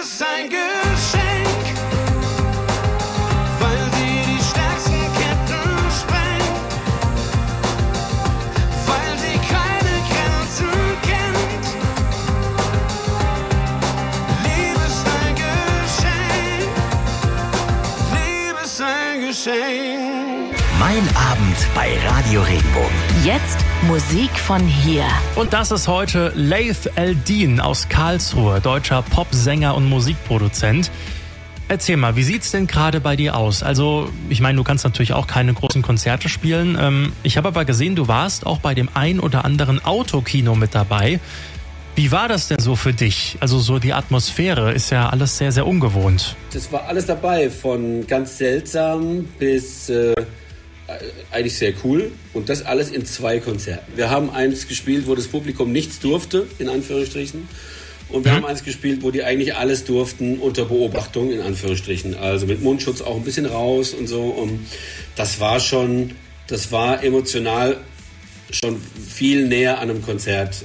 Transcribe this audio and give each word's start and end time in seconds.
ist 0.00 0.22
ein 0.22 0.48
Geschenk, 0.48 1.64
weil 3.58 3.78
sie 3.96 4.22
die 4.30 4.42
stärksten 4.42 5.04
Ketten 5.18 5.90
sprengt, 6.00 6.70
weil 8.86 9.12
sie 9.18 9.38
keine 9.54 9.94
Grenzen 10.08 10.70
kennt. 11.02 11.66
Liebe 14.44 14.82
ist 14.86 15.06
ein 15.20 15.34
Geschenk, 15.34 16.72
Liebe 18.14 18.60
ist 18.64 18.80
ein 18.80 19.20
Geschenk. 19.26 20.67
Mein 20.78 21.02
Abend 21.16 21.56
bei 21.74 21.98
Radio 22.06 22.40
Regenbogen. 22.40 22.94
Jetzt 23.24 23.58
Musik 23.88 24.30
von 24.38 24.60
hier. 24.60 25.02
Und 25.34 25.52
das 25.52 25.72
ist 25.72 25.88
heute 25.88 26.32
Laith 26.36 26.92
Eldin 26.94 27.58
aus 27.58 27.88
Karlsruhe, 27.88 28.60
deutscher 28.60 29.02
Popsänger 29.02 29.74
und 29.74 29.88
Musikproduzent. 29.88 30.92
Erzähl 31.66 31.96
mal, 31.96 32.14
wie 32.14 32.22
sieht's 32.22 32.52
denn 32.52 32.68
gerade 32.68 33.00
bei 33.00 33.16
dir 33.16 33.36
aus? 33.36 33.64
Also, 33.64 34.08
ich 34.28 34.40
meine, 34.40 34.54
du 34.54 34.62
kannst 34.62 34.84
natürlich 34.84 35.14
auch 35.14 35.26
keine 35.26 35.52
großen 35.52 35.82
Konzerte 35.82 36.28
spielen. 36.28 36.78
Ähm, 36.80 37.12
ich 37.24 37.36
habe 37.36 37.48
aber 37.48 37.64
gesehen, 37.64 37.96
du 37.96 38.06
warst 38.06 38.46
auch 38.46 38.60
bei 38.60 38.74
dem 38.74 38.88
ein 38.94 39.18
oder 39.18 39.44
anderen 39.44 39.84
Autokino 39.84 40.54
mit 40.54 40.76
dabei. 40.76 41.18
Wie 41.96 42.12
war 42.12 42.28
das 42.28 42.46
denn 42.46 42.60
so 42.60 42.76
für 42.76 42.92
dich? 42.92 43.36
Also 43.40 43.58
so 43.58 43.80
die 43.80 43.94
Atmosphäre 43.94 44.72
ist 44.72 44.90
ja 44.90 45.08
alles 45.08 45.38
sehr, 45.38 45.50
sehr 45.50 45.66
ungewohnt. 45.66 46.36
Das 46.52 46.70
war 46.70 46.86
alles 46.86 47.06
dabei, 47.06 47.50
von 47.50 48.06
ganz 48.06 48.38
seltsam 48.38 49.24
bis 49.40 49.88
äh, 49.88 50.14
eigentlich 51.30 51.56
sehr 51.56 51.72
cool. 51.84 52.12
Und 52.32 52.48
das 52.48 52.64
alles 52.64 52.90
in 52.90 53.04
zwei 53.04 53.40
Konzerten. 53.40 53.96
Wir 53.96 54.10
haben 54.10 54.30
eins 54.30 54.68
gespielt, 54.68 55.06
wo 55.06 55.14
das 55.14 55.28
Publikum 55.28 55.72
nichts 55.72 56.00
durfte, 56.00 56.46
in 56.58 56.68
Anführungsstrichen. 56.68 57.48
Und 58.10 58.24
wir 58.24 58.32
haben 58.32 58.46
eins 58.46 58.64
gespielt, 58.64 59.02
wo 59.02 59.10
die 59.10 59.22
eigentlich 59.22 59.54
alles 59.54 59.84
durften 59.84 60.38
unter 60.38 60.64
Beobachtung, 60.64 61.30
in 61.30 61.42
Anführungsstrichen. 61.42 62.16
Also 62.16 62.46
mit 62.46 62.62
Mundschutz 62.62 63.02
auch 63.02 63.16
ein 63.16 63.22
bisschen 63.22 63.44
raus 63.44 63.92
und 63.92 64.06
so. 64.06 64.22
Und 64.22 64.66
das 65.14 65.40
war 65.40 65.60
schon, 65.60 66.12
das 66.46 66.72
war 66.72 67.04
emotional 67.04 67.76
schon 68.50 68.80
viel 68.80 69.46
näher 69.46 69.78
an 69.78 69.90
einem 69.90 70.02
Konzert. 70.02 70.64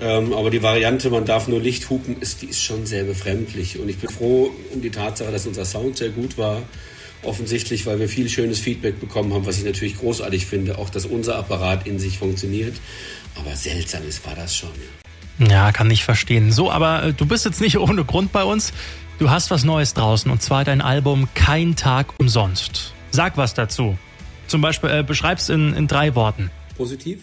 Ähm, 0.00 0.32
aber 0.32 0.50
die 0.50 0.62
Variante, 0.62 1.10
man 1.10 1.24
darf 1.24 1.48
nur 1.48 1.60
Licht 1.60 1.90
hupen, 1.90 2.20
ist, 2.20 2.42
die 2.42 2.46
ist 2.46 2.62
schon 2.62 2.86
sehr 2.86 3.02
befremdlich. 3.02 3.80
Und 3.80 3.88
ich 3.88 3.98
bin 3.98 4.08
froh 4.08 4.52
um 4.72 4.80
die 4.80 4.90
Tatsache, 4.90 5.32
dass 5.32 5.44
unser 5.44 5.64
Sound 5.64 5.96
sehr 5.96 6.10
gut 6.10 6.38
war. 6.38 6.62
Offensichtlich, 7.22 7.84
weil 7.86 7.98
wir 7.98 8.08
viel 8.08 8.28
schönes 8.28 8.60
Feedback 8.60 9.00
bekommen 9.00 9.34
haben, 9.34 9.44
was 9.44 9.58
ich 9.58 9.64
natürlich 9.64 9.98
großartig 9.98 10.46
finde. 10.46 10.78
Auch, 10.78 10.88
dass 10.88 11.04
unser 11.04 11.36
Apparat 11.36 11.86
in 11.86 11.98
sich 11.98 12.18
funktioniert. 12.18 12.76
Aber 13.34 13.56
seltsam 13.56 14.06
ist, 14.06 14.24
war 14.26 14.34
das 14.34 14.56
schon. 14.56 14.70
Ja. 15.38 15.72
Kann 15.72 15.90
ich 15.90 16.04
verstehen. 16.04 16.52
So, 16.52 16.70
aber 16.70 17.04
äh, 17.04 17.12
du 17.12 17.26
bist 17.26 17.44
jetzt 17.44 17.60
nicht 17.60 17.78
ohne 17.78 18.04
Grund 18.04 18.32
bei 18.32 18.44
uns. 18.44 18.72
Du 19.18 19.30
hast 19.30 19.50
was 19.50 19.64
Neues 19.64 19.94
draußen 19.94 20.30
und 20.30 20.42
zwar 20.42 20.64
dein 20.64 20.80
Album 20.80 21.28
Kein 21.34 21.74
Tag 21.74 22.18
umsonst. 22.18 22.94
Sag 23.10 23.36
was 23.36 23.54
dazu. 23.54 23.98
Zum 24.46 24.60
Beispiel 24.60 24.90
äh, 24.90 25.02
beschreib's 25.02 25.48
in, 25.48 25.74
in 25.74 25.88
drei 25.88 26.14
Worten. 26.14 26.50
Positiv, 26.76 27.20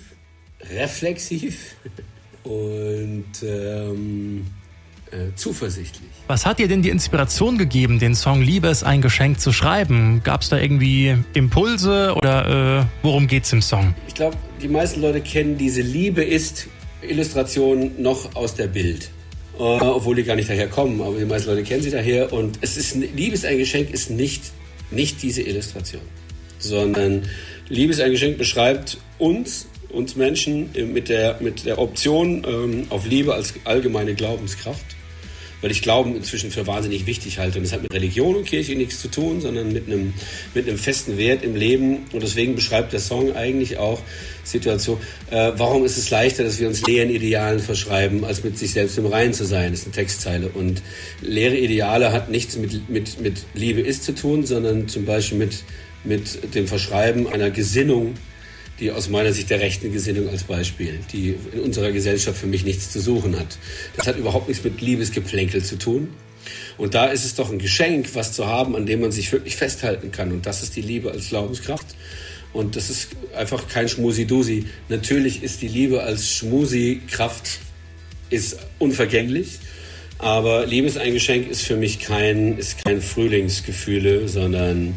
reflexiv 0.69 1.75
und 2.43 3.25
ähm, 3.43 4.45
äh, 5.11 5.35
zuversichtlich. 5.35 6.09
Was 6.27 6.45
hat 6.45 6.59
dir 6.59 6.67
denn 6.67 6.81
die 6.81 6.89
Inspiration 6.89 7.57
gegeben, 7.57 7.99
den 7.99 8.15
Song 8.15 8.41
Liebe 8.41 8.67
ist 8.67 8.83
ein 8.83 9.01
Geschenk 9.01 9.39
zu 9.39 9.53
schreiben? 9.53 10.21
Gab's 10.23 10.49
da 10.49 10.57
irgendwie 10.57 11.15
Impulse 11.33 12.13
oder 12.15 12.81
äh, 12.81 12.85
worum 13.03 13.27
geht's 13.27 13.53
im 13.53 13.61
Song? 13.61 13.93
Ich 14.07 14.15
glaube, 14.15 14.37
die 14.61 14.67
meisten 14.67 15.01
Leute 15.01 15.21
kennen 15.21 15.57
diese 15.57 15.81
Liebe 15.81 16.23
ist 16.23 16.67
Illustration 17.01 17.91
noch 18.01 18.35
aus 18.35 18.55
der 18.55 18.67
Bild. 18.67 19.11
Äh, 19.57 19.61
obwohl 19.61 20.15
die 20.17 20.23
gar 20.23 20.35
nicht 20.35 20.49
daher 20.49 20.67
kommen, 20.67 21.01
aber 21.01 21.17
die 21.17 21.25
meisten 21.25 21.49
Leute 21.49 21.63
kennen 21.63 21.81
sie 21.81 21.91
daher. 21.91 22.33
Und 22.33 22.59
es 22.61 22.75
ist 22.75 22.95
Liebe 22.95 23.35
ist 23.35 23.45
ein 23.45 23.57
Geschenk 23.57 23.89
ist 23.91 24.09
nicht, 24.09 24.43
nicht 24.91 25.21
diese 25.21 25.43
Illustration, 25.43 26.01
sondern 26.59 27.23
Liebe 27.69 27.93
ist 27.93 28.01
ein 28.01 28.11
Geschenk 28.11 28.37
beschreibt 28.37 28.97
uns, 29.17 29.67
uns 29.95 30.15
Menschen 30.15 30.69
mit 30.93 31.09
der, 31.09 31.37
mit 31.39 31.65
der 31.65 31.79
Option 31.79 32.45
ähm, 32.47 32.87
auf 32.89 33.07
Liebe 33.07 33.33
als 33.33 33.53
allgemeine 33.63 34.13
Glaubenskraft. 34.13 34.85
Weil 35.61 35.71
ich 35.71 35.81
Glauben 35.81 36.15
inzwischen 36.15 36.51
für 36.51 36.67
wahnsinnig 36.67 37.07
wichtig 37.07 37.39
halte. 37.39 37.57
Und 37.57 37.63
das 37.63 37.73
hat 37.73 37.81
mit 37.81 37.91
Religion 37.91 38.35
und 38.35 38.45
Kirche 38.45 38.75
nichts 38.75 39.01
zu 39.01 39.07
tun, 39.07 39.41
sondern 39.41 39.71
mit 39.71 39.87
einem, 39.87 40.13
mit 40.53 40.67
einem 40.67 40.77
festen 40.77 41.17
Wert 41.17 41.43
im 41.43 41.55
Leben. 41.55 42.05
Und 42.11 42.21
deswegen 42.21 42.55
beschreibt 42.55 42.93
der 42.93 42.99
Song 42.99 43.35
eigentlich 43.35 43.77
auch 43.77 43.99
Situation. 44.43 44.99
Äh, 45.31 45.53
warum 45.55 45.85
ist 45.85 45.97
es 45.97 46.09
leichter, 46.11 46.43
dass 46.43 46.59
wir 46.59 46.67
uns 46.67 46.85
leeren 46.85 47.09
Idealen 47.09 47.59
verschreiben, 47.59 48.25
als 48.25 48.43
mit 48.43 48.59
sich 48.59 48.73
selbst 48.73 48.97
im 48.97 49.07
Reinen 49.07 49.33
zu 49.33 49.45
sein? 49.45 49.71
Das 49.71 49.79
ist 49.79 49.85
eine 49.87 49.95
Textzeile. 49.95 50.49
Und 50.49 50.83
leere 51.21 51.57
Ideale 51.57 52.11
hat 52.11 52.29
nichts 52.29 52.57
mit, 52.57 52.89
mit, 52.89 53.19
mit 53.21 53.45
Liebe 53.55 53.81
ist 53.81 54.03
zu 54.03 54.13
tun, 54.13 54.45
sondern 54.45 54.87
zum 54.87 55.05
Beispiel 55.05 55.37
mit, 55.37 55.63
mit 56.03 56.53
dem 56.53 56.67
Verschreiben 56.67 57.27
einer 57.27 57.49
Gesinnung, 57.49 58.15
die 58.79 58.91
aus 58.91 59.09
meiner 59.09 59.31
Sicht 59.31 59.49
der 59.49 59.59
rechten 59.61 59.91
Gesinnung 59.91 60.29
als 60.29 60.43
Beispiel, 60.43 60.99
die 61.11 61.35
in 61.53 61.61
unserer 61.61 61.91
Gesellschaft 61.91 62.37
für 62.37 62.47
mich 62.47 62.65
nichts 62.65 62.91
zu 62.91 62.99
suchen 62.99 63.37
hat. 63.39 63.57
Das 63.95 64.07
hat 64.07 64.17
überhaupt 64.17 64.47
nichts 64.47 64.63
mit 64.63 64.81
Liebesgeplänkel 64.81 65.63
zu 65.63 65.77
tun. 65.77 66.09
Und 66.77 66.93
da 66.93 67.07
ist 67.07 67.25
es 67.25 67.35
doch 67.35 67.51
ein 67.51 67.59
Geschenk, 67.59 68.13
was 68.13 68.33
zu 68.33 68.45
haben, 68.47 68.75
an 68.75 68.85
dem 68.85 69.01
man 69.01 69.11
sich 69.11 69.31
wirklich 69.31 69.55
festhalten 69.55 70.11
kann. 70.11 70.31
Und 70.31 70.45
das 70.45 70.61
ist 70.61 70.75
die 70.75 70.81
Liebe 70.81 71.11
als 71.11 71.29
Glaubenskraft. 71.29 71.95
Und 72.53 72.75
das 72.75 72.89
ist 72.89 73.09
einfach 73.35 73.67
kein 73.67 73.89
Schmusi-Dusi. 73.89 74.65
Natürlich 74.89 75.43
ist 75.43 75.61
die 75.61 75.67
Liebe 75.67 76.03
als 76.03 76.29
Schmusi-Kraft 76.29 77.59
unvergänglich. 78.79 79.59
Aber 80.17 80.65
Liebe 80.65 80.87
ist 80.87 80.97
ein 80.97 81.13
Geschenk 81.13 81.49
ist 81.49 81.63
für 81.63 81.75
mich 81.75 81.99
kein, 81.99 82.57
ist 82.57 82.83
kein 82.83 83.01
Frühlingsgefühle, 83.01 84.27
sondern 84.27 84.95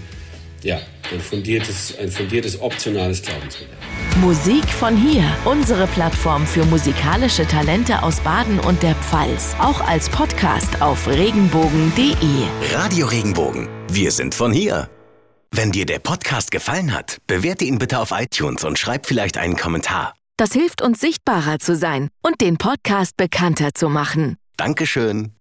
ja, 0.63 0.81
ein 1.13 1.21
fundiertes, 1.21 1.97
ein 1.99 2.11
fundiertes 2.11 2.61
optionales 2.61 3.23
Glaubensmodell. 3.23 3.77
Musik 4.21 4.65
von 4.67 4.97
hier. 4.97 5.25
Unsere 5.45 5.87
Plattform 5.87 6.47
für 6.47 6.65
musikalische 6.65 7.47
Talente 7.47 8.03
aus 8.03 8.21
Baden 8.21 8.59
und 8.61 8.83
der 8.83 8.95
Pfalz. 8.97 9.55
Auch 9.59 9.81
als 9.87 10.09
Podcast 10.11 10.83
auf 10.83 11.07
regenbogen.de. 11.09 12.17
Radio 12.73 13.07
Regenbogen. 13.07 13.69
Wir 13.91 14.11
sind 14.11 14.35
von 14.35 14.53
hier. 14.53 14.89
Wenn 15.51 15.73
dir 15.73 15.87
der 15.87 15.99
Podcast 15.99 16.51
gefallen 16.51 16.93
hat, 16.93 17.19
bewerte 17.27 17.65
ihn 17.65 17.79
bitte 17.79 17.99
auf 17.99 18.11
iTunes 18.13 18.65
und 18.65 18.79
schreib 18.79 19.07
vielleicht 19.07 19.39
einen 19.39 19.57
Kommentar. 19.57 20.15
Das 20.37 20.53
hilft 20.53 20.83
uns 20.83 21.01
sichtbarer 21.01 21.59
zu 21.59 21.75
sein 21.75 22.09
und 22.23 22.41
den 22.41 22.59
Podcast 22.59 23.17
bekannter 23.17 23.71
zu 23.75 23.89
machen. 23.89 24.37
Dankeschön. 24.57 25.38